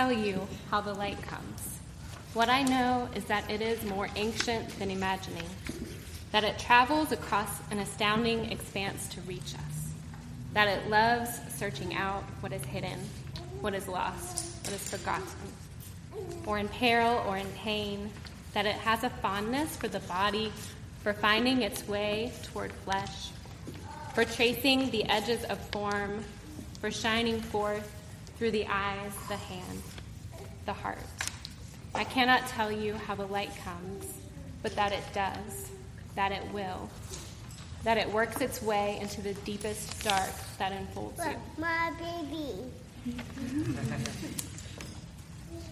Tell 0.00 0.12
you 0.12 0.48
how 0.70 0.80
the 0.80 0.94
light 0.94 1.20
comes. 1.20 1.78
What 2.32 2.48
I 2.48 2.62
know 2.62 3.10
is 3.14 3.24
that 3.26 3.50
it 3.50 3.60
is 3.60 3.84
more 3.84 4.08
ancient 4.16 4.66
than 4.78 4.90
imagining, 4.90 5.44
that 6.32 6.42
it 6.42 6.58
travels 6.58 7.12
across 7.12 7.50
an 7.70 7.80
astounding 7.80 8.50
expanse 8.50 9.08
to 9.08 9.20
reach 9.20 9.54
us, 9.54 9.90
that 10.54 10.68
it 10.68 10.88
loves 10.88 11.38
searching 11.54 11.94
out 11.94 12.22
what 12.40 12.50
is 12.50 12.64
hidden, 12.64 12.98
what 13.60 13.74
is 13.74 13.86
lost, 13.88 14.64
what 14.64 14.72
is 14.72 14.88
forgotten, 14.88 15.26
or 16.46 16.56
in 16.56 16.68
peril 16.68 17.22
or 17.28 17.36
in 17.36 17.48
pain, 17.58 18.10
that 18.54 18.64
it 18.64 18.76
has 18.76 19.04
a 19.04 19.10
fondness 19.10 19.76
for 19.76 19.88
the 19.88 20.00
body, 20.00 20.50
for 21.02 21.12
finding 21.12 21.60
its 21.60 21.86
way 21.86 22.32
toward 22.44 22.72
flesh, 22.72 23.28
for 24.14 24.24
tracing 24.24 24.90
the 24.92 25.04
edges 25.10 25.44
of 25.44 25.58
form, 25.68 26.24
for 26.80 26.90
shining 26.90 27.38
forth 27.38 27.99
through 28.40 28.50
the 28.50 28.66
eyes, 28.68 29.12
the 29.28 29.36
hand, 29.36 29.82
the 30.64 30.72
heart. 30.72 30.96
I 31.94 32.04
cannot 32.04 32.48
tell 32.48 32.72
you 32.72 32.94
how 32.94 33.14
the 33.14 33.26
light 33.26 33.50
comes, 33.62 34.14
but 34.62 34.74
that 34.76 34.92
it 34.92 35.02
does, 35.12 35.70
that 36.14 36.32
it 36.32 36.42
will, 36.50 36.88
that 37.84 37.98
it 37.98 38.10
works 38.10 38.40
its 38.40 38.62
way 38.62 38.98
into 39.02 39.20
the 39.20 39.34
deepest 39.44 40.02
dark 40.02 40.30
that 40.56 40.72
enfolds 40.72 41.20
you. 41.22 41.36
My 41.58 41.92
baby. 41.98 42.54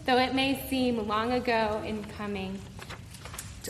Though 0.04 0.18
it 0.18 0.34
may 0.34 0.62
seem 0.68 1.08
long 1.08 1.32
ago 1.32 1.82
in 1.86 2.04
coming, 2.18 2.58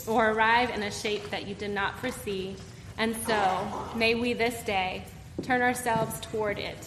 or 0.07 0.31
arrive 0.31 0.71
in 0.71 0.83
a 0.83 0.91
shape 0.91 1.29
that 1.29 1.47
you 1.47 1.55
did 1.55 1.71
not 1.71 1.97
foresee, 1.99 2.57
and 2.97 3.15
so 3.25 3.65
may 3.95 4.15
we 4.15 4.33
this 4.33 4.61
day 4.63 5.05
turn 5.41 5.61
ourselves 5.61 6.19
toward 6.19 6.59
it. 6.59 6.85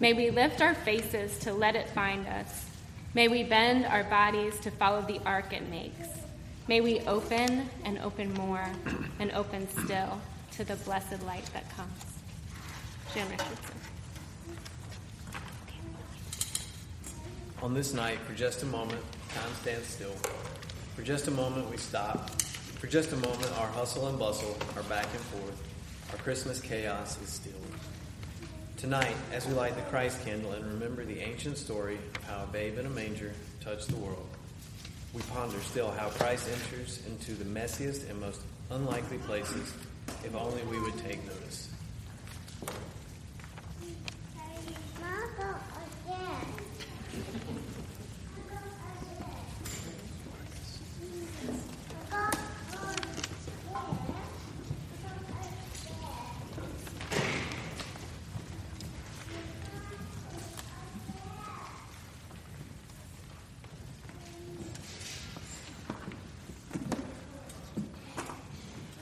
May 0.00 0.12
we 0.12 0.30
lift 0.30 0.60
our 0.60 0.74
faces 0.74 1.38
to 1.40 1.52
let 1.52 1.74
it 1.76 1.88
find 1.90 2.26
us 2.26 2.68
May 3.14 3.26
we 3.26 3.42
bend 3.42 3.86
our 3.86 4.04
bodies 4.04 4.60
to 4.60 4.70
follow 4.70 5.00
the 5.00 5.20
arc 5.24 5.52
it 5.52 5.68
makes. 5.70 6.08
May 6.68 6.82
we 6.82 7.00
open 7.00 7.68
and 7.84 7.98
open 7.98 8.34
more 8.34 8.64
and 9.18 9.32
open 9.32 9.66
still 9.70 10.20
to 10.52 10.64
the 10.64 10.76
blessed 10.76 11.22
light 11.24 11.44
that 11.54 11.68
comes. 11.74 12.04
Jan 13.14 13.28
Richardson. 13.30 13.74
On 17.62 17.72
this 17.72 17.94
night, 17.94 18.18
for 18.18 18.34
just 18.34 18.62
a 18.62 18.66
moment, 18.66 19.00
time 19.34 19.52
stands 19.62 19.88
still. 19.88 20.14
For 20.94 21.02
just 21.02 21.28
a 21.28 21.32
moment, 21.32 21.70
we 21.70 21.78
stop. 21.78 22.30
For 22.78 22.86
just 22.86 23.12
a 23.12 23.16
moment, 23.16 23.50
our 23.58 23.68
hustle 23.68 24.06
and 24.06 24.18
bustle 24.18 24.56
are 24.76 24.82
back 24.84 25.06
and 25.12 25.20
forth. 25.22 25.62
Our 26.12 26.18
Christmas 26.18 26.60
chaos 26.60 27.20
is 27.22 27.30
still. 27.30 27.67
Tonight, 28.78 29.16
as 29.32 29.44
we 29.44 29.54
light 29.54 29.74
the 29.74 29.82
Christ 29.82 30.24
candle 30.24 30.52
and 30.52 30.64
remember 30.64 31.04
the 31.04 31.18
ancient 31.18 31.58
story 31.58 31.98
of 32.14 32.22
how 32.22 32.44
a 32.44 32.46
babe 32.46 32.78
in 32.78 32.86
a 32.86 32.88
manger 32.88 33.32
touched 33.60 33.88
the 33.88 33.96
world, 33.96 34.28
we 35.12 35.20
ponder 35.22 35.58
still 35.62 35.90
how 35.90 36.10
Christ 36.10 36.48
enters 36.48 37.04
into 37.04 37.32
the 37.32 37.44
messiest 37.44 38.08
and 38.08 38.20
most 38.20 38.40
unlikely 38.70 39.18
places 39.18 39.74
if 40.22 40.32
only 40.32 40.62
we 40.70 40.78
would 40.78 40.96
take 40.98 41.26
notice. 41.26 41.67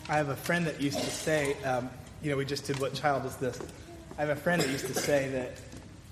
I 0.09 0.17
have 0.17 0.29
a 0.29 0.37
friend 0.37 0.67
that 0.67 0.81
used 0.81 1.01
to 1.01 1.11
say, 1.11 1.61
um, 1.65 1.91
you 2.23 2.31
know, 2.31 2.37
we 2.37 2.45
just 2.45 2.65
did 2.65 2.79
what 2.79 2.95
child 2.95 3.27
is 3.27 3.35
this? 3.37 3.59
I 4.17 4.21
have 4.21 4.31
a 4.31 4.37
friend 4.37 4.63
that 4.63 4.71
used 4.71 4.87
to 4.87 4.95
say 4.95 5.29
that 5.31 5.59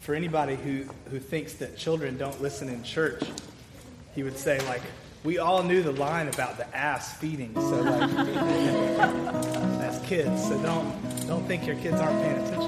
for 0.01 0.17
anybody 0.17 0.57
who, 0.57 0.85
who 1.11 1.21
thinks 1.21 1.55
that 1.55 1.77
children 1.77 2.19
don't 2.19 2.43
listen 2.43 2.69
in 2.69 2.83
church, 2.83 3.23
he 4.15 4.25
would 4.25 4.37
say, 4.37 4.59
like, 4.67 4.83
we 5.23 5.39
all 5.39 5.63
knew 5.63 5.83
the 5.83 5.93
line 5.93 6.29
about 6.29 6.57
the 6.57 6.77
ass 6.77 7.17
feeding, 7.19 7.55
so 7.55 7.81
like, 7.81 8.11
as 9.81 10.05
kids, 10.07 10.43
so 10.49 10.61
don't, 10.61 11.27
don't 11.27 11.45
think 11.47 11.65
your 11.65 11.77
kids 11.77 12.01
aren't 12.01 12.21
paying 12.21 12.37
attention. 12.37 12.64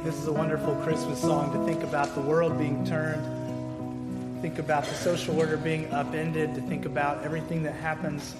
A 0.00 0.32
wonderful 0.32 0.74
Christmas 0.76 1.20
song 1.20 1.52
to 1.52 1.66
think 1.66 1.82
about 1.82 2.14
the 2.14 2.20
world 2.22 2.56
being 2.56 2.82
turned, 2.86 4.40
think 4.40 4.58
about 4.58 4.86
the 4.86 4.94
social 4.94 5.38
order 5.38 5.58
being 5.58 5.92
upended, 5.92 6.54
to 6.54 6.62
think 6.62 6.86
about 6.86 7.22
everything 7.24 7.62
that 7.62 7.74
happens 7.74 8.34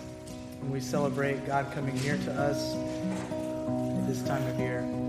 when 0.60 0.72
we 0.72 0.80
celebrate 0.80 1.46
God 1.46 1.70
coming 1.74 1.94
near 1.96 2.16
to 2.16 2.32
us 2.40 2.74
at 2.74 4.06
this 4.06 4.22
time 4.22 4.46
of 4.46 4.58
year. 4.58 5.01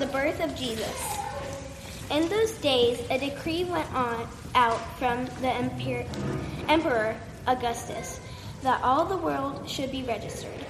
The 0.00 0.06
birth 0.06 0.42
of 0.42 0.56
Jesus. 0.56 1.18
In 2.10 2.26
those 2.30 2.52
days, 2.52 2.98
a 3.10 3.18
decree 3.18 3.64
went 3.64 3.92
on 3.92 4.26
out 4.54 4.80
from 4.98 5.26
the 5.42 5.52
Emperor 6.68 7.14
Augustus 7.46 8.18
that 8.62 8.82
all 8.82 9.04
the 9.04 9.18
world 9.18 9.68
should 9.68 9.92
be 9.92 10.02
registered. 10.02 10.64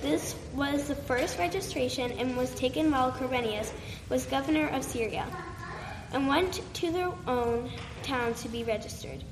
This 0.00 0.34
was 0.54 0.88
the 0.88 0.94
first 0.94 1.38
registration 1.38 2.10
and 2.12 2.38
was 2.38 2.54
taken 2.54 2.90
while 2.90 3.12
Quirinius 3.12 3.70
was 4.08 4.24
governor 4.24 4.68
of 4.68 4.82
Syria, 4.82 5.26
and 6.14 6.26
went 6.26 6.62
to 6.76 6.90
their 6.90 7.12
own 7.26 7.70
town 8.02 8.32
to 8.32 8.48
be 8.48 8.64
registered. 8.64 9.22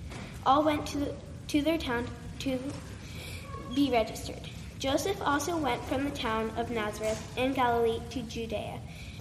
All 0.44 0.62
went 0.62 0.84
to, 0.88 0.98
the, 0.98 1.14
to 1.46 1.62
their 1.62 1.78
town 1.78 2.06
to 2.40 2.58
be 3.74 3.90
registered. 3.90 4.42
Joseph 4.78 5.16
also 5.22 5.56
went 5.56 5.82
from 5.84 6.04
the 6.04 6.10
town 6.10 6.52
of 6.58 6.70
Nazareth 6.70 7.32
in 7.38 7.54
Galilee 7.54 8.02
to 8.10 8.20
Judea 8.20 8.78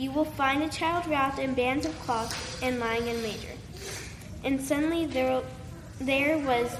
You 0.00 0.10
will 0.12 0.24
find 0.24 0.62
a 0.62 0.68
child 0.70 1.06
wrapped 1.08 1.38
in 1.38 1.52
bands 1.52 1.84
of 1.84 1.92
cloth 2.00 2.62
and 2.62 2.80
lying 2.80 3.06
in 3.06 3.16
a 3.16 3.20
manger. 3.20 3.52
And 4.42 4.58
suddenly 4.58 5.04
there, 5.04 5.42
there 6.00 6.38
was 6.38 6.74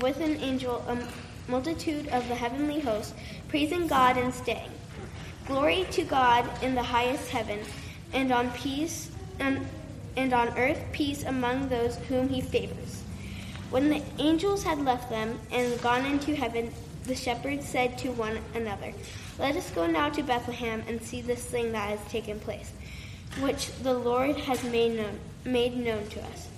with 0.00 0.20
an 0.20 0.34
angel 0.38 0.84
a 0.88 0.98
multitude 1.48 2.08
of 2.08 2.26
the 2.26 2.34
heavenly 2.34 2.80
host, 2.80 3.14
praising 3.46 3.86
God 3.86 4.16
and 4.16 4.34
saying, 4.34 4.72
Glory 5.46 5.86
to 5.92 6.02
God 6.02 6.50
in 6.60 6.74
the 6.74 6.82
highest 6.82 7.30
heaven, 7.30 7.60
and 8.12 8.32
on 8.32 8.50
peace 8.50 9.12
and, 9.38 9.64
and 10.16 10.32
on 10.32 10.48
earth 10.58 10.80
peace 10.90 11.22
among 11.22 11.68
those 11.68 11.96
whom 12.08 12.28
he 12.28 12.40
favors. 12.40 13.04
When 13.70 13.88
the 13.88 14.02
angels 14.18 14.64
had 14.64 14.84
left 14.84 15.10
them 15.10 15.38
and 15.52 15.80
gone 15.80 16.04
into 16.04 16.34
heaven, 16.34 16.72
the 17.04 17.14
shepherds 17.14 17.68
said 17.68 17.98
to 17.98 18.10
one 18.10 18.40
another, 18.52 18.92
let 19.38 19.56
us 19.56 19.70
go 19.70 19.86
now 19.86 20.08
to 20.10 20.22
Bethlehem 20.22 20.82
and 20.88 21.00
see 21.00 21.20
this 21.20 21.44
thing 21.44 21.72
that 21.72 21.90
has 21.90 22.10
taken 22.10 22.40
place, 22.40 22.72
which 23.40 23.72
the 23.82 23.94
Lord 23.94 24.36
has 24.36 24.62
made 24.64 24.96
known, 24.96 25.18
made 25.44 25.76
known 25.76 26.06
to 26.08 26.20
us. 26.24 26.48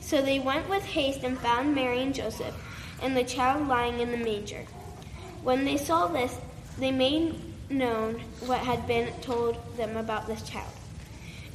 So 0.00 0.22
they 0.22 0.38
went 0.38 0.68
with 0.68 0.84
haste 0.84 1.22
and 1.22 1.38
found 1.38 1.74
Mary 1.74 2.00
and 2.02 2.14
Joseph 2.14 2.54
and 3.02 3.16
the 3.16 3.24
child 3.24 3.68
lying 3.68 4.00
in 4.00 4.10
the 4.10 4.16
manger. 4.16 4.64
When 5.42 5.64
they 5.64 5.76
saw 5.76 6.06
this, 6.08 6.36
they 6.78 6.90
made 6.90 7.34
known 7.70 8.20
what 8.46 8.60
had 8.60 8.86
been 8.86 9.12
told 9.20 9.58
them 9.76 9.96
about 9.96 10.26
this 10.26 10.42
child. 10.42 10.72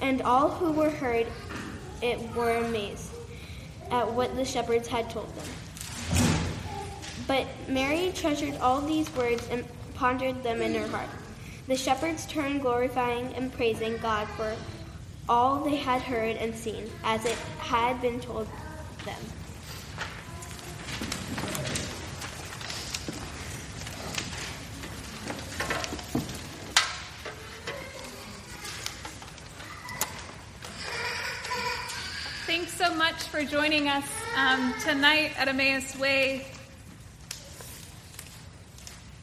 And 0.02 0.22
all 0.22 0.50
who 0.50 0.72
were 0.72 0.90
heard 0.90 1.28
it 2.02 2.36
were 2.36 2.58
amazed 2.58 3.10
at 3.92 4.12
what 4.12 4.36
the 4.36 4.46
shepherds 4.46 4.88
had 4.88 5.10
told 5.10 5.34
them. 5.36 5.48
But 7.28 7.48
Mary 7.68 8.12
treasured 8.16 8.56
all 8.58 8.82
these 8.82 9.14
words 9.16 9.48
and 9.50 9.66
pondered 10.00 10.42
them 10.44 10.62
in 10.62 10.74
her 10.74 10.88
heart. 10.88 11.10
The 11.68 11.76
shepherds 11.76 12.26
turned, 12.26 12.62
glorifying 12.62 13.34
and 13.34 13.52
praising 13.52 13.98
God 13.98 14.30
for 14.30 14.56
all 15.28 15.60
they 15.60 15.76
had 15.76 16.02
heard 16.02 16.38
and 16.38 16.56
seen, 16.56 16.90
as 17.04 17.26
it 17.26 17.36
had 17.60 18.02
been 18.02 18.22
told 18.22 18.48
them. 19.04 19.20
Thanks 32.48 32.72
so 32.74 32.96
much 32.96 33.22
for 33.24 33.44
joining 33.44 33.90
us 33.90 34.06
um, 34.38 34.74
tonight 34.82 35.34
at 35.38 35.50
Emmaus 35.50 36.00
Way. 36.00 36.46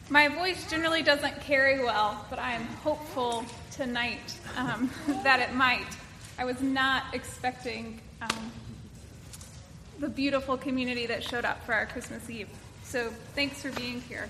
My 0.09 0.29
voice 0.29 0.71
generally 0.71 1.03
doesn't 1.03 1.41
carry 1.41 1.83
well, 1.83 2.25
but 2.31 2.39
I 2.39 2.53
am 2.53 2.65
hopeful 2.85 3.45
tonight 3.73 4.39
um, 4.57 4.89
that 5.25 5.41
it 5.41 5.53
might. 5.53 5.87
I 6.39 6.45
was 6.45 6.63
not 6.63 7.07
expecting 7.13 8.01
um, 8.23 8.53
the 9.99 10.09
beautiful 10.09 10.57
community 10.57 11.07
that 11.07 11.25
showed 11.25 11.45
up 11.45 11.65
for 11.67 11.73
our 11.75 11.87
Christmas 11.87 12.31
Eve. 12.31 12.49
So 12.85 13.11
thanks 13.35 13.61
for 13.61 13.73
being 13.73 14.01
here. 14.03 14.29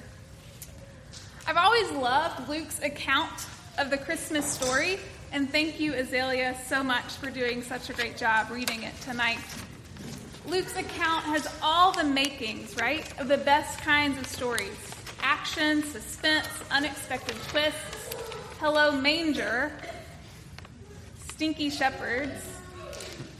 I've 1.46 1.58
always 1.58 1.90
loved 1.90 2.48
Luke's 2.48 2.80
account 2.82 3.46
of 3.76 3.90
the 3.90 3.98
Christmas 3.98 4.46
story, 4.46 4.98
and 5.30 5.50
thank 5.50 5.78
you, 5.78 5.92
Azalea, 5.92 6.56
so 6.68 6.82
much 6.82 7.12
for 7.16 7.28
doing 7.28 7.62
such 7.62 7.90
a 7.90 7.92
great 7.92 8.16
job 8.16 8.50
reading 8.50 8.82
it 8.82 8.98
tonight. 9.02 9.40
Luke's 10.46 10.76
account 10.78 11.24
has 11.24 11.46
all 11.60 11.92
the 11.92 12.04
makings, 12.04 12.74
right, 12.78 13.06
of 13.20 13.28
the 13.28 13.36
best 13.36 13.78
kinds 13.82 14.16
of 14.16 14.26
stories 14.26 14.95
action, 15.20 15.82
suspense, 15.82 16.48
unexpected 16.70 17.36
twists, 17.48 18.14
hello 18.60 18.92
manger, 18.92 19.72
stinky 21.28 21.70
shepherds, 21.70 22.44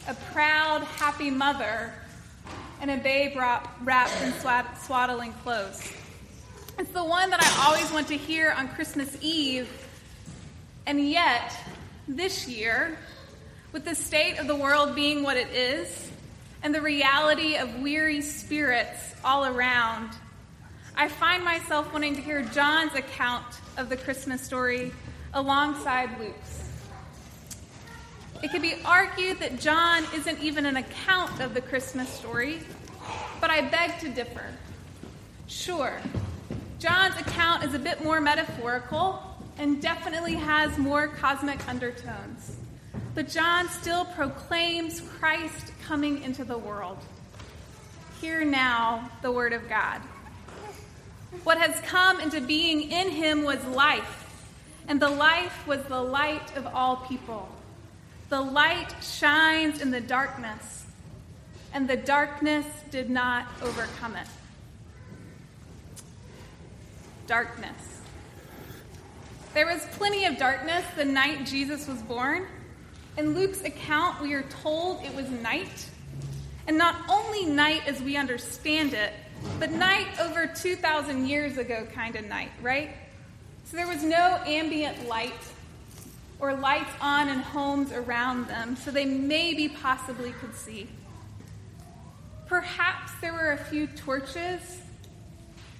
a 0.09 0.15
proud, 0.33 0.83
happy 0.83 1.31
mother, 1.31 1.93
and 2.81 2.91
a 2.91 2.97
babe 2.97 3.37
wrapped 3.37 4.23
in 4.23 4.33
swaddling 4.85 5.33
clothes. 5.43 5.93
It's 6.79 6.91
the 6.91 7.05
one 7.05 7.31
that 7.31 7.43
I 7.43 7.67
always 7.67 7.91
want 7.93 8.09
to 8.09 8.17
hear 8.17 8.53
on 8.53 8.69
Christmas 8.69 9.17
Eve, 9.23 9.69
and 10.87 11.09
yet, 11.09 11.57
this 12.07 12.47
year, 12.47 12.99
with 13.73 13.85
the 13.85 13.95
state 13.95 14.39
of 14.39 14.47
the 14.47 14.55
world 14.55 14.95
being 14.95 15.23
what 15.23 15.37
it 15.37 15.49
is, 15.49 16.11
and 16.63 16.75
the 16.75 16.81
reality 16.81 17.57
of 17.57 17.81
weary 17.81 18.21
spirits 18.21 19.15
all 19.25 19.47
around, 19.47 20.11
I 20.99 21.09
find 21.09 21.45
myself 21.45 21.93
wanting 21.93 22.15
to 22.17 22.23
hear 22.23 22.41
John's 22.41 22.95
account 22.95 23.45
of 23.77 23.91
the 23.91 23.99
Christmas 23.99 24.41
story 24.41 24.93
alongside 25.35 26.19
Luke's. 26.19 26.71
It 28.43 28.51
could 28.51 28.63
be 28.63 28.77
argued 28.83 29.39
that 29.41 29.61
John 29.61 30.05
isn't 30.15 30.43
even 30.43 30.65
an 30.65 30.79
account 30.79 31.41
of 31.41 31.53
the 31.53 31.61
Christmas 31.61 32.09
story, 32.09 32.61
but 33.43 33.51
I 33.51 33.61
beg 33.61 33.99
to 34.01 34.09
differ. 34.09 34.47
Sure, 35.49 36.01
John's 36.79 37.21
account 37.21 37.63
is 37.63 37.75
a 37.75 37.79
bit 37.79 38.03
more 38.03 38.19
metaphorical 38.19 39.23
and 39.59 39.83
definitely 39.83 40.35
has 40.35 40.79
more 40.79 41.09
cosmic 41.09 41.69
undertones. 41.69 42.57
But 43.15 43.29
John 43.29 43.69
still 43.69 44.07
proclaims 44.07 45.03
Christ 45.03 45.73
coming 45.87 46.23
into 46.23 46.43
the 46.43 46.57
world. 46.57 46.99
Hear 48.23 48.47
now 48.47 49.11
the 49.21 49.31
word 49.31 49.53
of 49.53 49.69
God. 49.69 50.01
What 51.45 51.59
has 51.59 51.81
come 51.81 52.21
into 52.21 52.41
being 52.41 52.91
in 52.91 53.11
him 53.11 53.45
was 53.45 53.65
life, 53.65 54.25
and 54.89 55.01
the 55.01 55.09
life 55.09 55.67
was 55.67 55.83
the 55.85 56.03
light 56.03 56.57
of 56.57 56.67
all 56.67 56.97
people. 57.09 57.49
The 58.29 58.41
light 58.41 58.93
shines 59.01 59.81
in 59.81 59.91
the 59.91 60.01
darkness, 60.01 60.87
and 61.73 61.89
the 61.89 61.97
darkness 61.97 62.67
did 62.91 63.09
not 63.11 63.47
overcome 63.63 64.17
it. 64.17 64.27
Darkness. 67.27 68.01
There 69.55 69.67
was 69.67 69.87
plenty 69.93 70.27
of 70.27 70.37
darkness 70.37 70.85
the 70.97 71.05
night 71.05 71.47
Jesus 71.47 71.87
was 71.89 72.03
born. 72.03 72.47
In 73.17 73.35
Luke's 73.35 73.63
account, 73.63 74.21
we 74.21 74.35
are 74.35 74.43
told 74.63 75.05
it 75.05 75.15
was 75.15 75.31
night. 75.31 75.89
And 76.67 76.77
not 76.77 76.97
only 77.09 77.47
night 77.47 77.83
as 77.87 78.03
we 78.03 78.17
understand 78.17 78.93
it, 78.93 79.13
but 79.59 79.71
night 79.71 80.07
over 80.21 80.47
2,000 80.47 81.27
years 81.27 81.59
ago 81.59 81.87
kind 81.95 82.17
of 82.17 82.25
night, 82.27 82.51
right? 82.61 82.91
So 83.65 83.77
there 83.77 83.89
was 83.89 84.03
no 84.03 84.41
ambient 84.47 85.09
light 85.09 85.33
or 86.39 86.55
lights 86.55 86.93
on 87.01 87.29
in 87.29 87.39
homes 87.39 87.93
around 87.93 88.47
them, 88.47 88.77
so 88.77 88.91
they 88.91 89.05
maybe 89.05 89.69
possibly 89.69 90.33
could 90.33 90.55
see. 90.55 90.89
Perhaps 92.47 93.13
there 93.21 93.33
were 93.33 93.53
a 93.53 93.57
few 93.57 93.87
torches 93.87 94.81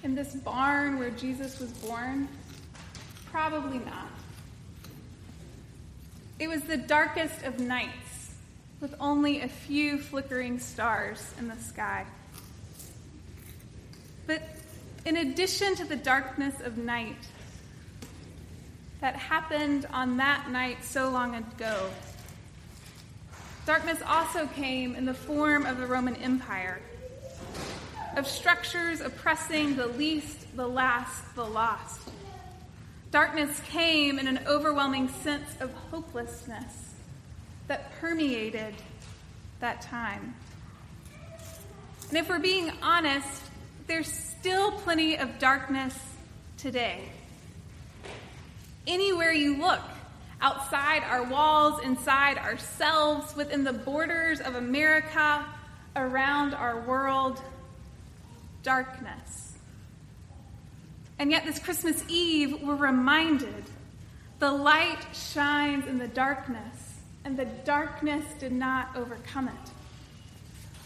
in 0.03 0.15
this 0.15 0.33
barn 0.35 0.99
where 0.99 1.11
Jesus 1.11 1.59
was 1.59 1.71
born. 1.71 2.27
Probably 3.31 3.79
not. 3.79 4.09
It 6.39 6.47
was 6.47 6.63
the 6.63 6.77
darkest 6.77 7.43
of 7.43 7.59
nights, 7.59 8.33
with 8.79 8.95
only 8.99 9.41
a 9.41 9.47
few 9.47 9.97
flickering 9.97 10.59
stars 10.59 11.33
in 11.39 11.47
the 11.47 11.57
sky. 11.57 12.05
But 14.27 14.41
in 15.05 15.15
addition 15.17 15.75
to 15.75 15.85
the 15.85 15.95
darkness 15.95 16.53
of 16.61 16.77
night 16.77 17.15
that 18.99 19.15
happened 19.15 19.85
on 19.91 20.17
that 20.17 20.51
night 20.51 20.83
so 20.83 21.09
long 21.09 21.35
ago, 21.35 21.89
darkness 23.65 23.99
also 24.05 24.47
came 24.47 24.95
in 24.95 25.05
the 25.05 25.13
form 25.13 25.65
of 25.65 25.77
the 25.77 25.87
Roman 25.87 26.17
Empire, 26.17 26.81
of 28.17 28.27
structures 28.27 28.99
oppressing 28.99 29.77
the 29.77 29.87
least, 29.87 30.55
the 30.57 30.67
last, 30.67 31.23
the 31.35 31.45
lost. 31.45 32.01
Darkness 33.11 33.61
came 33.69 34.19
in 34.19 34.27
an 34.27 34.41
overwhelming 34.45 35.07
sense 35.07 35.49
of 35.61 35.71
hopelessness 35.89 36.95
that 37.67 37.97
permeated 38.01 38.73
that 39.61 39.81
time. 39.81 40.35
And 42.09 42.17
if 42.17 42.27
we're 42.27 42.39
being 42.39 42.71
honest, 42.81 43.43
there's 43.87 44.11
still 44.11 44.71
plenty 44.71 45.17
of 45.17 45.39
darkness 45.39 45.97
today. 46.57 47.01
anywhere 48.85 49.31
you 49.33 49.57
look, 49.57 49.81
outside 50.41 51.03
our 51.03 51.23
walls, 51.23 51.81
inside 51.83 52.37
ourselves, 52.37 53.35
within 53.35 53.63
the 53.63 53.73
borders 53.73 54.39
of 54.39 54.55
America, 54.55 55.45
around 55.95 56.53
our 56.53 56.79
world, 56.81 57.41
darkness. 58.63 59.57
And 61.19 61.31
yet, 61.31 61.45
this 61.45 61.59
Christmas 61.59 62.03
Eve, 62.07 62.61
we're 62.61 62.75
reminded 62.75 63.63
the 64.39 64.51
light 64.51 64.99
shines 65.13 65.87
in 65.87 65.97
the 65.97 66.07
darkness, 66.07 66.93
and 67.25 67.35
the 67.35 67.45
darkness 67.45 68.23
did 68.39 68.51
not 68.51 68.95
overcome 68.95 69.47
it. 69.47 69.71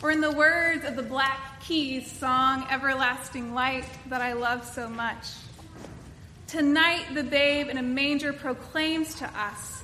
Or, 0.03 0.09
in 0.09 0.19
the 0.19 0.31
words 0.31 0.83
of 0.83 0.95
the 0.95 1.03
Black 1.03 1.61
Keys 1.61 2.11
song, 2.11 2.65
Everlasting 2.71 3.53
Light, 3.53 3.85
that 4.07 4.19
I 4.19 4.33
love 4.33 4.65
so 4.65 4.89
much, 4.89 5.27
tonight 6.47 7.05
the 7.13 7.21
babe 7.21 7.69
in 7.69 7.77
a 7.77 7.83
manger 7.83 8.33
proclaims 8.33 9.13
to 9.15 9.25
us, 9.39 9.83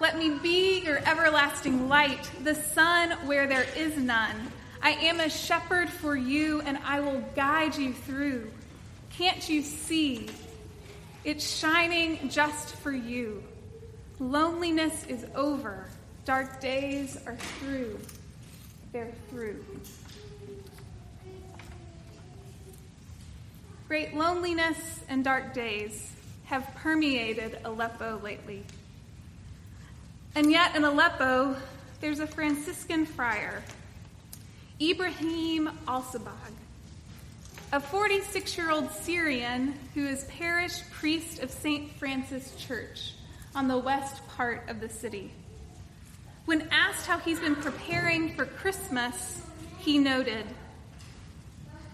Let 0.00 0.18
me 0.18 0.38
be 0.42 0.80
your 0.80 0.98
everlasting 1.08 1.88
light, 1.88 2.30
the 2.44 2.54
sun 2.54 3.12
where 3.26 3.46
there 3.46 3.66
is 3.74 3.96
none. 3.96 4.52
I 4.82 4.90
am 4.90 5.18
a 5.18 5.30
shepherd 5.30 5.88
for 5.88 6.14
you, 6.14 6.60
and 6.66 6.76
I 6.84 7.00
will 7.00 7.24
guide 7.34 7.74
you 7.74 7.94
through. 7.94 8.50
Can't 9.16 9.48
you 9.48 9.62
see? 9.62 10.28
It's 11.24 11.58
shining 11.58 12.28
just 12.28 12.76
for 12.76 12.92
you. 12.92 13.42
Loneliness 14.18 15.06
is 15.06 15.24
over, 15.34 15.88
dark 16.26 16.60
days 16.60 17.16
are 17.26 17.36
through. 17.36 17.98
They're 18.92 19.12
through. 19.30 19.64
Great 23.88 24.14
loneliness 24.14 25.00
and 25.08 25.24
dark 25.24 25.54
days 25.54 26.12
have 26.44 26.74
permeated 26.74 27.58
Aleppo 27.64 28.20
lately. 28.22 28.64
And 30.34 30.50
yet, 30.50 30.76
in 30.76 30.84
Aleppo, 30.84 31.56
there's 32.00 32.20
a 32.20 32.26
Franciscan 32.26 33.06
friar, 33.06 33.62
Ibrahim 34.80 35.70
Alsabagh, 35.86 36.52
a 37.72 37.80
46 37.80 38.58
year 38.58 38.70
old 38.70 38.90
Syrian 38.90 39.74
who 39.94 40.06
is 40.06 40.24
parish 40.24 40.82
priest 40.90 41.38
of 41.42 41.50
St. 41.50 41.90
Francis 41.92 42.54
Church 42.56 43.14
on 43.54 43.68
the 43.68 43.78
west 43.78 44.26
part 44.28 44.68
of 44.68 44.80
the 44.80 44.88
city. 44.88 45.32
When 46.44 46.68
asked 46.72 47.06
how 47.06 47.18
he's 47.18 47.38
been 47.38 47.54
preparing 47.54 48.34
for 48.34 48.44
Christmas, 48.44 49.42
he 49.78 49.98
noted, 49.98 50.44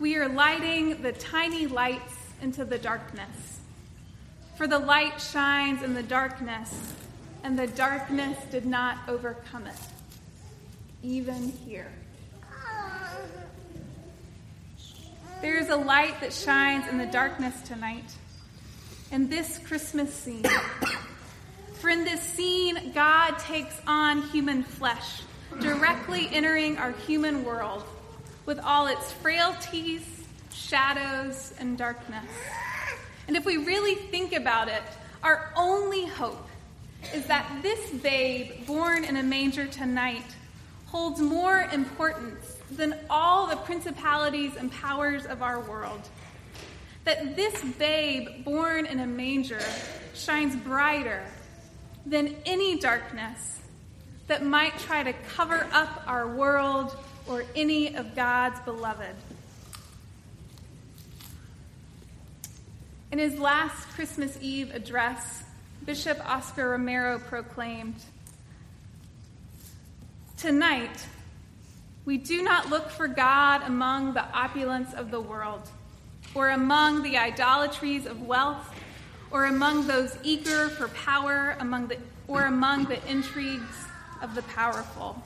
We 0.01 0.17
are 0.17 0.29
lighting 0.29 1.03
the 1.03 1.13
tiny 1.13 1.67
lights 1.67 2.15
into 2.41 2.65
the 2.65 2.79
darkness. 2.79 3.61
For 4.57 4.67
the 4.67 4.79
light 4.79 5.21
shines 5.21 5.83
in 5.83 5.95
the 5.95 6.03
darkness, 6.03 6.95
and 7.45 7.59
the 7.59 7.67
darkness 7.67 8.39
did 8.51 8.65
not 8.65 8.99
overcome 9.07 9.67
it, 9.67 9.77
even 11.03 11.53
here. 11.67 11.93
There 15.41 15.59
is 15.59 15.69
a 15.69 15.77
light 15.77 16.21
that 16.21 16.33
shines 16.33 16.89
in 16.89 16.99
the 16.99 17.07
darkness 17.07 17.55
tonight, 17.63 18.13
in 19.13 19.29
this 19.29 19.59
Christmas 19.59 20.13
scene. 20.13 20.45
For 21.79 21.91
in 21.91 22.03
this 22.03 22.21
scene, 22.21 22.91
God 22.93 23.39
takes 23.39 23.81
on 23.87 24.23
human 24.23 24.65
flesh, 24.65 25.23
directly 25.61 26.29
entering 26.33 26.77
our 26.77 26.91
human 26.91 27.45
world 27.45 27.85
with 28.47 28.59
all 28.59 28.89
its 28.89 29.13
frailties, 29.13 30.05
shadows, 30.53 31.55
and 31.61 31.79
darkness. 31.79 32.25
And 33.29 33.37
if 33.37 33.45
we 33.45 33.59
really 33.59 33.95
think 33.95 34.33
about 34.33 34.67
it, 34.67 34.83
our 35.23 35.53
only 35.55 36.05
hope 36.05 36.49
is 37.15 37.27
that 37.27 37.49
this 37.63 37.91
babe 37.91 38.67
born 38.67 39.05
in 39.05 39.17
a 39.17 39.23
manger 39.23 39.69
tonight 39.69 40.35
holds 40.87 41.21
more 41.21 41.61
importance 41.73 42.57
than 42.73 42.99
all 43.09 43.47
the 43.47 43.57
principalities 43.57 44.57
and 44.57 44.73
powers 44.73 45.27
of 45.27 45.43
our 45.45 45.61
world. 45.61 46.01
That 47.05 47.37
this 47.37 47.63
babe 47.79 48.45
born 48.45 48.85
in 48.85 48.99
a 48.99 49.07
manger 49.07 49.61
shines 50.13 50.57
brighter 50.57 51.23
than 52.07 52.35
any 52.47 52.79
darkness 52.79 53.61
that 54.27 54.45
might 54.45 54.79
try 54.79 55.03
to 55.03 55.13
cover 55.13 55.67
up 55.73 56.03
our 56.07 56.29
world 56.29 56.97
or 57.27 57.45
any 57.55 57.95
of 57.95 58.15
God's 58.15 58.61
beloved. 58.61 59.15
In 63.11 63.19
his 63.19 63.39
last 63.39 63.89
Christmas 63.91 64.37
Eve 64.41 64.75
address, 64.75 65.43
Bishop 65.85 66.19
Oscar 66.29 66.71
Romero 66.71 67.19
proclaimed 67.19 67.97
Tonight, 70.37 71.07
we 72.05 72.17
do 72.17 72.43
not 72.43 72.69
look 72.69 72.91
for 72.91 73.09
God 73.09 73.63
among 73.63 74.15
the 74.15 74.25
opulence 74.25 74.93
of 74.95 75.11
the 75.11 75.21
world, 75.21 75.69
or 76.35 76.51
among 76.51 77.03
the 77.03 77.17
idolatries 77.17 78.07
of 78.07 78.23
wealth, 78.23 78.75
or 79.31 79.45
among 79.47 79.87
those 79.87 80.17
eager 80.23 80.69
for 80.71 80.89
power, 80.89 81.57
among 81.61 81.89
the, 81.89 81.99
or 82.27 82.45
among 82.45 82.85
the 82.85 83.05
intrigues 83.09 83.87
of 84.23 84.35
the 84.35 84.43
powerful. 84.43 85.23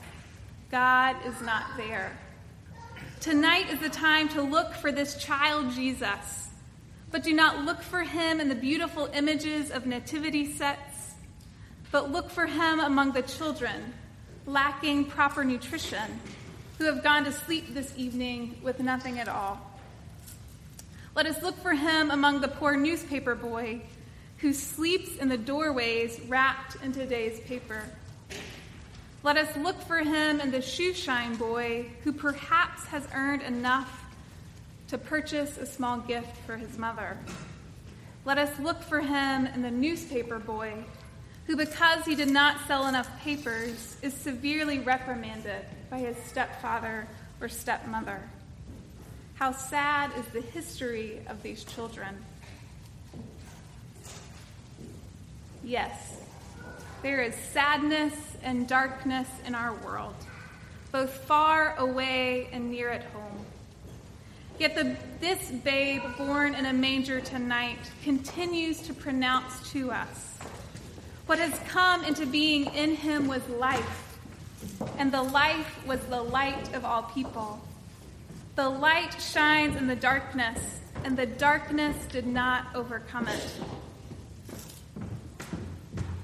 God 0.71 1.15
is 1.25 1.39
not 1.41 1.63
there. 1.77 2.17
Tonight 3.19 3.69
is 3.69 3.79
the 3.79 3.89
time 3.89 4.27
to 4.29 4.41
look 4.41 4.73
for 4.73 4.91
this 4.91 5.15
child 5.15 5.71
Jesus, 5.71 6.49
but 7.11 7.23
do 7.23 7.33
not 7.33 7.63
look 7.63 7.81
for 7.81 8.01
him 8.01 8.39
in 8.39 8.49
the 8.49 8.55
beautiful 8.55 9.09
images 9.13 9.71
of 9.71 9.85
nativity 9.85 10.51
sets, 10.51 11.13
but 11.91 12.11
look 12.11 12.29
for 12.29 12.45
him 12.45 12.79
among 12.79 13.13
the 13.13 13.21
children 13.21 13.93
lacking 14.45 15.05
proper 15.05 15.43
nutrition 15.43 16.19
who 16.77 16.85
have 16.85 17.03
gone 17.03 17.23
to 17.23 17.31
sleep 17.31 17.73
this 17.73 17.93
evening 17.95 18.59
with 18.61 18.79
nothing 18.79 19.19
at 19.19 19.27
all. 19.27 19.72
Let 21.15 21.27
us 21.27 21.43
look 21.43 21.55
for 21.61 21.73
him 21.73 22.09
among 22.09 22.41
the 22.41 22.47
poor 22.47 22.75
newspaper 22.75 23.35
boy 23.35 23.81
who 24.37 24.51
sleeps 24.51 25.17
in 25.17 25.29
the 25.29 25.37
doorways 25.37 26.19
wrapped 26.27 26.75
in 26.83 26.91
today's 26.91 27.39
paper. 27.41 27.83
Let 29.21 29.37
us 29.37 29.55
look 29.57 29.79
for 29.81 29.99
him 29.99 30.39
in 30.39 30.49
the 30.49 30.57
shoeshine 30.57 31.37
boy 31.37 31.85
who 32.03 32.13
perhaps 32.13 32.85
has 32.87 33.07
earned 33.13 33.43
enough 33.43 34.03
to 34.87 34.97
purchase 34.97 35.59
a 35.59 35.67
small 35.67 35.99
gift 35.99 36.35
for 36.47 36.57
his 36.57 36.79
mother. 36.79 37.15
Let 38.25 38.39
us 38.39 38.59
look 38.59 38.81
for 38.81 38.99
him 38.99 39.45
in 39.45 39.61
the 39.61 39.71
newspaper 39.71 40.39
boy 40.39 40.83
who, 41.45 41.55
because 41.55 42.05
he 42.05 42.15
did 42.15 42.29
not 42.29 42.65
sell 42.67 42.87
enough 42.87 43.19
papers, 43.19 43.97
is 44.01 44.15
severely 44.15 44.79
reprimanded 44.79 45.63
by 45.91 45.99
his 45.99 46.17
stepfather 46.25 47.07
or 47.39 47.49
stepmother. 47.49 48.19
How 49.35 49.51
sad 49.51 50.11
is 50.17 50.25
the 50.27 50.41
history 50.41 51.21
of 51.27 51.41
these 51.43 51.63
children. 51.63 52.15
Yes, 55.63 56.21
there 57.01 57.21
is 57.21 57.35
sadness 57.35 58.13
and 58.43 58.67
darkness 58.67 59.27
in 59.45 59.55
our 59.55 59.73
world, 59.75 60.15
both 60.91 61.11
far 61.11 61.75
away 61.77 62.49
and 62.51 62.71
near 62.71 62.89
at 62.89 63.03
home. 63.05 63.45
Yet 64.59 64.75
the, 64.75 64.95
this 65.19 65.49
babe 65.49 66.03
born 66.17 66.53
in 66.53 66.65
a 66.65 66.73
manger 66.73 67.19
tonight 67.19 67.79
continues 68.03 68.81
to 68.81 68.93
pronounce 68.93 69.71
to 69.71 69.91
us 69.91 70.37
what 71.25 71.39
has 71.39 71.57
come 71.69 72.03
into 72.03 72.25
being 72.25 72.65
in 72.75 72.95
him 72.95 73.27
was 73.27 73.47
life, 73.49 74.17
and 74.97 75.11
the 75.11 75.23
life 75.23 75.85
was 75.87 75.99
the 76.01 76.21
light 76.21 76.73
of 76.75 76.83
all 76.83 77.03
people. 77.03 77.61
The 78.55 78.69
light 78.69 79.19
shines 79.19 79.75
in 79.77 79.87
the 79.87 79.95
darkness, 79.95 80.79
and 81.03 81.17
the 81.17 81.25
darkness 81.25 81.97
did 82.11 82.27
not 82.27 82.67
overcome 82.75 83.27
it. 83.27 83.49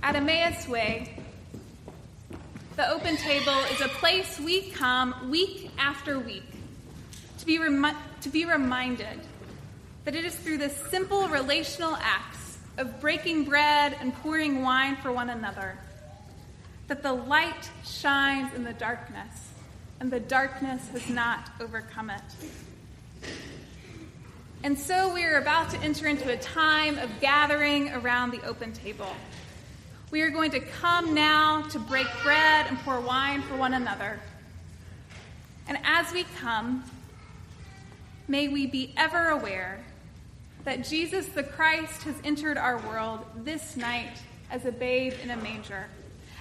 At 0.03 0.15
Emmaus 0.15 0.67
Way, 0.67 1.17
the 2.75 2.87
open 2.89 3.17
table 3.17 3.57
is 3.71 3.81
a 3.81 3.87
place 3.87 4.39
we 4.39 4.69
come 4.69 5.31
week 5.31 5.71
after 5.79 6.19
week 6.19 6.43
to 7.39 7.45
be, 7.47 7.57
remi- 7.57 7.97
to 8.21 8.29
be 8.29 8.45
reminded 8.45 9.19
that 10.05 10.15
it 10.15 10.23
is 10.23 10.35
through 10.35 10.59
the 10.59 10.69
simple 10.69 11.27
relational 11.29 11.95
acts 11.95 12.59
of 12.77 13.01
breaking 13.01 13.45
bread 13.45 13.97
and 13.99 14.13
pouring 14.15 14.61
wine 14.61 14.95
for 14.97 15.11
one 15.11 15.31
another 15.31 15.77
that 16.87 17.03
the 17.03 17.13
light 17.13 17.69
shines 17.83 18.53
in 18.53 18.63
the 18.63 18.73
darkness, 18.73 19.48
and 19.99 20.11
the 20.11 20.19
darkness 20.19 20.87
has 20.89 21.09
not 21.09 21.49
overcome 21.59 22.09
it. 22.09 22.21
And 24.63 24.77
so 24.77 25.13
we 25.13 25.23
are 25.23 25.37
about 25.37 25.69
to 25.71 25.77
enter 25.79 26.07
into 26.07 26.29
a 26.29 26.37
time 26.37 26.97
of 26.97 27.09
gathering 27.21 27.89
around 27.93 28.31
the 28.31 28.41
open 28.45 28.73
table. 28.73 29.13
We 30.11 30.21
are 30.21 30.29
going 30.29 30.51
to 30.51 30.59
come 30.59 31.13
now 31.13 31.61
to 31.69 31.79
break 31.79 32.07
bread 32.23 32.67
and 32.67 32.77
pour 32.79 32.99
wine 32.99 33.41
for 33.43 33.55
one 33.55 33.73
another. 33.73 34.19
And 35.67 35.77
as 35.83 36.11
we 36.11 36.25
come, 36.39 36.83
may 38.27 38.47
we 38.47 38.65
be 38.65 38.93
ever 38.97 39.29
aware 39.29 39.83
that 40.65 40.83
Jesus 40.83 41.27
the 41.27 41.43
Christ 41.43 42.03
has 42.03 42.15
entered 42.23 42.57
our 42.57 42.79
world 42.79 43.23
this 43.37 43.77
night 43.77 44.17
as 44.51 44.65
a 44.65 44.71
babe 44.71 45.13
in 45.23 45.29
a 45.29 45.37
manger, 45.37 45.85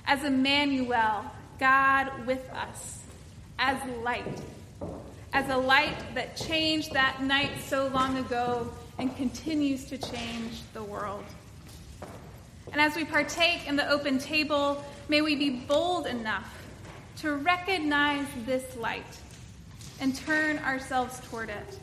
as 0.07 0.25
Emmanuel, 0.25 1.25
God 1.61 2.27
with 2.27 2.49
us, 2.51 2.98
as 3.59 3.79
light, 4.03 4.41
as 5.33 5.49
a 5.51 5.57
light 5.57 6.15
that 6.15 6.37
changed 6.37 6.93
that 6.93 7.23
night 7.23 7.51
so 7.67 7.89
long 7.89 8.19
ago 8.19 8.71
and 8.99 9.15
continues 9.17 9.85
to 9.87 9.99
change 9.99 10.63
the 10.73 10.83
world. 10.83 11.25
And 12.73 12.81
as 12.81 12.97
we 12.97 13.05
partake 13.05 13.67
in 13.67 13.77
the 13.77 13.89
open 13.91 14.19
table, 14.19 14.85
may 15.09 15.23
we 15.23 15.37
be 15.37 15.51
bold 15.51 16.07
enough 16.07 16.55
to 17.19 17.37
recognize 17.37 18.27
this 18.47 18.77
light 18.77 19.19
and 20.01 20.15
turn 20.15 20.59
ourselves 20.59 21.21
toward 21.29 21.49
it. 21.49 21.81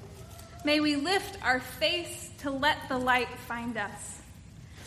May 0.63 0.79
we 0.79 0.95
lift 0.95 1.37
our 1.43 1.59
face 1.59 2.31
to 2.39 2.51
let 2.51 2.77
the 2.89 2.97
light 2.97 3.29
find 3.47 3.77
us. 3.77 4.21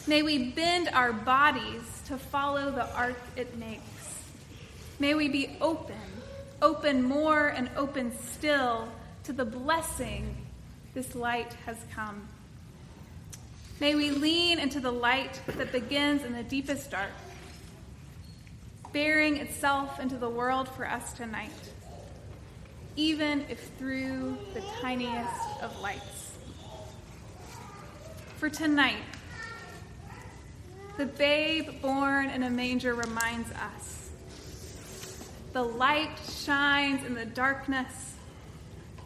May 0.07 0.23
we 0.23 0.51
bend 0.53 0.89
our 0.89 1.13
bodies 1.13 1.83
to 2.07 2.17
follow 2.17 2.71
the 2.71 2.91
arc 2.95 3.21
it 3.37 3.57
makes. 3.59 3.83
May 4.99 5.15
we 5.15 5.29
be 5.29 5.57
open, 5.61 5.95
open 6.61 7.03
more 7.03 7.49
and 7.49 7.71
open 7.77 8.13
still 8.19 8.89
to 9.25 9.33
the 9.33 9.45
blessing 9.45 10.37
this 10.95 11.15
light 11.15 11.53
has 11.67 11.77
come. 11.95 12.29
May 13.81 13.95
we 13.95 14.11
lean 14.11 14.59
into 14.59 14.81
the 14.81 14.91
light 14.91 15.41
that 15.47 15.71
begins 15.71 16.25
in 16.25 16.33
the 16.33 16.43
deepest 16.43 16.91
dark, 16.91 17.13
bearing 18.93 19.37
itself 19.37 20.01
into 20.01 20.17
the 20.17 20.29
world 20.29 20.69
for 20.69 20.85
us 20.85 21.13
tonight, 21.13 21.51
even 22.97 23.45
if 23.49 23.71
through 23.79 24.37
the 24.55 24.63
tiniest 24.81 25.63
of 25.63 25.79
lights. 25.81 26.33
For 28.39 28.51
tonight, 28.51 29.03
the 30.97 31.07
babe 31.07 31.81
born 31.81 32.31
in 32.31 32.43
a 32.43 32.51
manger 32.51 32.95
reminds 32.95 33.51
us 33.53 33.98
the 35.53 35.63
light 35.63 36.19
shines 36.29 37.05
in 37.05 37.15
the 37.15 37.25
darkness, 37.25 38.15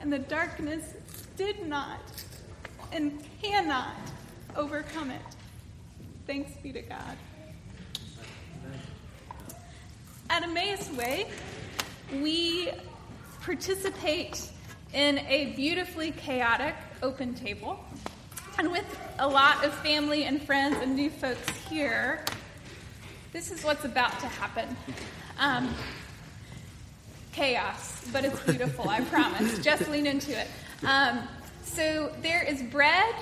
and 0.01 0.13
the 0.13 0.19
darkness 0.19 0.95
did 1.37 1.67
not 1.67 2.01
and 2.93 3.23
cannot 3.43 3.95
overcome 4.57 5.11
it. 5.11 5.23
Thanks 6.27 6.53
be 6.63 6.73
to 6.73 6.83
God. 6.83 7.17
At 10.31 10.43
Emmaus 10.43 10.91
Way, 10.93 11.27
we 12.21 12.71
participate 13.43 14.49
in 14.93 15.19
a 15.21 15.53
beautifully 15.57 16.13
chaotic 16.13 16.75
open 17.03 17.35
table. 17.35 17.79
And 18.59 18.71
with 18.71 18.85
a 19.19 19.27
lot 19.27 19.65
of 19.65 19.73
family 19.75 20.25
and 20.25 20.41
friends 20.43 20.77
and 20.81 20.95
new 20.95 21.11
folks 21.11 21.49
here, 21.69 22.25
this 23.33 23.51
is 23.51 23.65
what's 23.65 23.85
about 23.85 24.19
to 24.21 24.27
happen. 24.27 24.77
Um, 25.39 25.75
chaos, 27.33 28.05
but 28.13 28.25
it's 28.25 28.39
beautiful, 28.41 28.89
I 28.89 29.01
promise. 29.01 29.59
Just 29.63 29.89
lean 29.89 30.07
into 30.07 30.39
it. 30.39 30.47
Um, 30.85 31.27
so 31.65 32.13
there 32.23 32.43
is 32.43 32.63
bread 32.63 33.15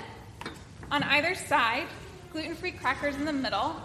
on 0.91 1.03
either 1.05 1.35
side, 1.35 1.87
gluten 2.33 2.55
free 2.55 2.73
crackers 2.73 3.15
in 3.15 3.25
the 3.25 3.33
middle, 3.33 3.77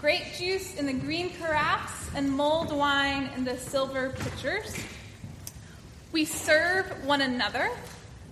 grape 0.00 0.34
juice 0.38 0.76
in 0.76 0.86
the 0.86 0.92
green 0.92 1.30
carafes, 1.30 2.10
and 2.14 2.30
mulled 2.30 2.72
wine 2.72 3.30
in 3.36 3.44
the 3.44 3.56
silver 3.58 4.10
pitchers. 4.10 4.76
We 6.12 6.24
serve 6.24 6.86
one 7.04 7.22
another. 7.22 7.70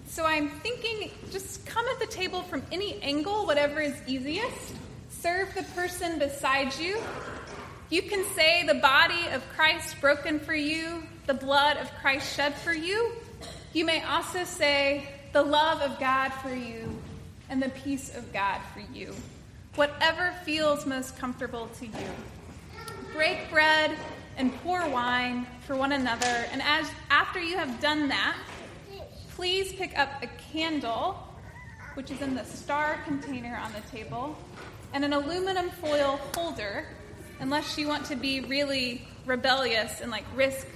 So 0.07 0.25
I'm 0.25 0.49
thinking 0.49 1.11
just 1.31 1.65
come 1.67 1.87
at 1.87 2.01
the 2.01 2.07
table 2.07 2.43
from 2.43 2.63
any 2.71 3.01
angle, 3.01 3.47
whatever 3.47 3.81
is 3.81 3.95
easiest. 4.07 4.75
Serve 5.09 5.55
the 5.55 5.63
person 5.75 6.19
beside 6.19 6.77
you. 6.79 7.01
You 7.91 8.03
can 8.03 8.25
say 8.37 8.65
the 8.65 8.75
body 8.75 9.27
of 9.33 9.43
Christ 9.57 10.01
broken 10.01 10.39
for 10.39 10.55
you, 10.55 11.03
the 11.27 11.35
blood 11.35 11.77
of 11.77 11.93
Christ 12.01 12.37
shed 12.37 12.55
for 12.55 12.73
you. 12.73 13.11
You 13.73 13.85
may 13.85 14.01
also 14.05 14.45
say 14.45 15.09
the 15.33 15.43
love 15.43 15.81
of 15.81 15.99
God 15.99 16.29
for 16.35 16.55
you 16.55 16.97
and 17.49 17.61
the 17.61 17.69
peace 17.71 18.15
of 18.15 18.33
God 18.33 18.61
for 18.73 18.81
you. 18.95 19.13
Whatever 19.75 20.33
feels 20.45 20.87
most 20.87 21.19
comfortable 21.19 21.69
to 21.81 21.87
you. 21.87 22.11
Break 23.13 23.51
bread 23.51 23.97
and 24.37 24.55
pour 24.63 24.89
wine 24.89 25.45
for 25.67 25.75
one 25.75 25.91
another. 25.91 26.47
And 26.53 26.63
as 26.63 26.89
after 27.11 27.41
you 27.41 27.57
have 27.57 27.81
done 27.81 28.07
that, 28.09 28.37
please 29.35 29.73
pick 29.73 29.99
up 29.99 30.23
a 30.23 30.29
candle, 30.53 31.19
which 31.95 32.13
is 32.13 32.23
in 32.23 32.37
the 32.37 32.45
star 32.45 33.01
container 33.05 33.57
on 33.57 33.73
the 33.73 33.81
table, 33.91 34.39
and 34.93 35.05
an 35.05 35.13
aluminum 35.13 35.71
foil 35.71 36.21
holder, 36.37 36.87
unless 37.41 37.77
you 37.77 37.89
want 37.89 38.07
to 38.07 38.17
be 38.17 38.41
really 38.41 39.03
rebellious 39.27 40.01
and 40.01 40.11
like 40.11 40.25
risk 40.35 40.67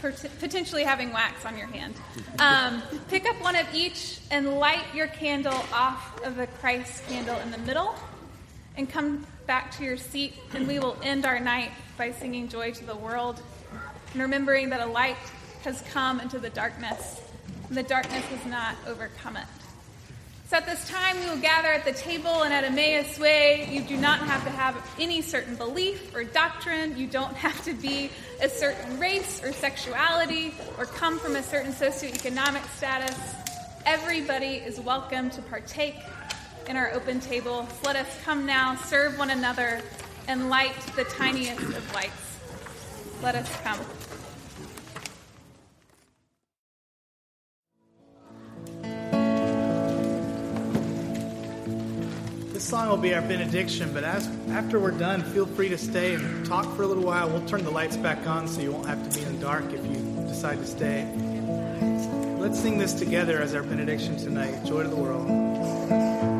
potentially 0.00 0.82
having 0.82 1.12
wax 1.12 1.44
on 1.44 1.58
your 1.58 1.66
hand. 1.66 1.94
Um, 2.38 2.82
pick 3.08 3.28
up 3.28 3.40
one 3.42 3.54
of 3.54 3.66
each 3.74 4.18
and 4.30 4.58
light 4.58 4.84
your 4.94 5.08
candle 5.08 5.62
off 5.72 6.24
of 6.24 6.36
the 6.36 6.46
Christ 6.46 7.06
candle 7.06 7.38
in 7.40 7.50
the 7.50 7.58
middle 7.58 7.94
and 8.76 8.88
come 8.88 9.26
back 9.46 9.76
to 9.76 9.84
your 9.84 9.96
seat, 9.96 10.34
and 10.54 10.66
we 10.66 10.78
will 10.78 10.96
end 11.02 11.26
our 11.26 11.38
night 11.38 11.70
by 11.98 12.12
singing 12.12 12.48
Joy 12.48 12.70
to 12.72 12.84
the 12.84 12.96
World 12.96 13.42
and 14.12 14.22
remembering 14.22 14.70
that 14.70 14.80
a 14.80 14.86
light 14.86 15.16
has 15.64 15.82
come 15.92 16.20
into 16.20 16.38
the 16.38 16.50
darkness, 16.50 17.20
and 17.68 17.76
the 17.76 17.82
darkness 17.82 18.24
has 18.24 18.46
not 18.46 18.76
overcome 18.86 19.36
it. 19.36 19.44
So 20.50 20.56
at 20.56 20.66
this 20.66 20.84
time, 20.88 21.20
we 21.20 21.26
will 21.26 21.40
gather 21.40 21.68
at 21.68 21.84
the 21.84 21.92
table 21.92 22.42
and 22.42 22.52
at 22.52 22.64
Emmaus 22.64 23.20
Way. 23.20 23.68
You 23.70 23.82
do 23.82 23.96
not 23.96 24.18
have 24.18 24.42
to 24.42 24.50
have 24.50 24.76
any 24.98 25.22
certain 25.22 25.54
belief 25.54 26.12
or 26.12 26.24
doctrine. 26.24 26.98
You 26.98 27.06
don't 27.06 27.36
have 27.36 27.64
to 27.66 27.72
be 27.72 28.10
a 28.42 28.48
certain 28.48 28.98
race 28.98 29.44
or 29.44 29.52
sexuality 29.52 30.52
or 30.76 30.86
come 30.86 31.20
from 31.20 31.36
a 31.36 31.42
certain 31.44 31.72
socioeconomic 31.72 32.66
status. 32.76 33.16
Everybody 33.86 34.56
is 34.56 34.80
welcome 34.80 35.30
to 35.30 35.42
partake 35.42 35.94
in 36.66 36.76
our 36.76 36.90
open 36.94 37.20
table. 37.20 37.68
Let 37.84 37.94
us 37.94 38.08
come 38.24 38.44
now, 38.44 38.74
serve 38.74 39.20
one 39.20 39.30
another, 39.30 39.80
and 40.26 40.50
light 40.50 40.74
the 40.96 41.04
tiniest 41.04 41.62
of 41.62 41.94
lights. 41.94 42.38
Let 43.22 43.36
us 43.36 43.48
come. 43.62 43.78
Song 52.70 52.88
will 52.88 52.96
be 52.96 53.12
our 53.12 53.20
benediction, 53.20 53.92
but 53.92 54.04
as 54.04 54.30
after 54.50 54.78
we're 54.78 54.92
done, 54.92 55.24
feel 55.24 55.44
free 55.44 55.68
to 55.68 55.76
stay 55.76 56.14
and 56.14 56.46
talk 56.46 56.64
for 56.76 56.84
a 56.84 56.86
little 56.86 57.02
while. 57.02 57.28
We'll 57.28 57.44
turn 57.44 57.64
the 57.64 57.70
lights 57.70 57.96
back 57.96 58.24
on 58.28 58.46
so 58.46 58.60
you 58.60 58.70
won't 58.70 58.86
have 58.86 59.10
to 59.10 59.18
be 59.18 59.26
in 59.26 59.34
the 59.34 59.42
dark 59.42 59.64
if 59.72 59.84
you 59.84 59.96
decide 60.28 60.58
to 60.58 60.66
stay. 60.66 61.04
Let's 62.38 62.60
sing 62.60 62.78
this 62.78 62.92
together 62.94 63.42
as 63.42 63.56
our 63.56 63.64
benediction 63.64 64.16
tonight. 64.18 64.64
Joy 64.64 64.84
to 64.84 64.88
the 64.88 64.94
world. 64.94 66.39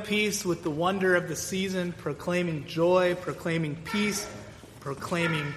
Peace 0.00 0.44
with 0.44 0.62
the 0.62 0.70
wonder 0.70 1.14
of 1.14 1.28
the 1.28 1.36
season, 1.36 1.92
proclaiming 1.92 2.66
joy, 2.66 3.14
proclaiming 3.14 3.76
peace, 3.84 4.28
proclaiming 4.80 5.52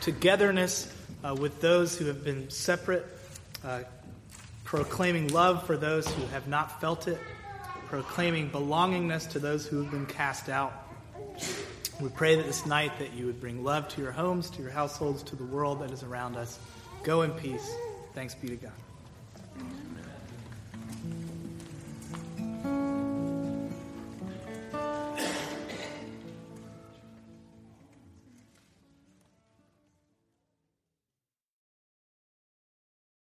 togetherness 0.00 0.92
uh, 1.24 1.34
with 1.38 1.60
those 1.60 1.96
who 1.96 2.06
have 2.06 2.24
been 2.24 2.48
separate, 2.50 3.06
uh, 3.64 3.80
proclaiming 4.64 5.28
love 5.28 5.66
for 5.66 5.76
those 5.76 6.08
who 6.08 6.26
have 6.26 6.48
not 6.48 6.80
felt 6.80 7.08
it, 7.08 7.18
proclaiming 7.86 8.50
belongingness 8.50 9.28
to 9.30 9.38
those 9.38 9.66
who 9.66 9.82
have 9.82 9.90
been 9.90 10.06
cast 10.06 10.48
out. 10.48 10.72
We 12.00 12.08
pray 12.08 12.36
that 12.36 12.46
this 12.46 12.64
night 12.64 12.98
that 12.98 13.12
you 13.12 13.26
would 13.26 13.40
bring 13.40 13.62
love 13.62 13.88
to 13.88 14.00
your 14.00 14.12
homes, 14.12 14.48
to 14.50 14.62
your 14.62 14.70
households, 14.70 15.22
to 15.24 15.36
the 15.36 15.44
world 15.44 15.80
that 15.82 15.90
is 15.90 16.02
around 16.02 16.36
us. 16.36 16.58
Go 17.02 17.22
in 17.22 17.32
peace. 17.32 17.74
Thanks 18.14 18.34
be 18.34 18.48
to 18.48 18.56
God. 18.56 18.72